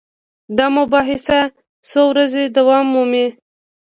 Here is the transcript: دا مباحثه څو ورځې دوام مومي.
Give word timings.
دا 0.57 0.65
مباحثه 0.77 1.39
څو 1.89 2.01
ورځې 2.11 2.43
دوام 2.57 2.85
مومي. 2.93 3.25